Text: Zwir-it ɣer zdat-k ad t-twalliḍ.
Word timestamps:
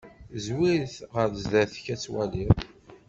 Zwir-it 0.45 0.95
ɣer 1.13 1.27
zdat-k 1.43 1.85
ad 1.93 1.99
t-twalliḍ. 1.99 2.51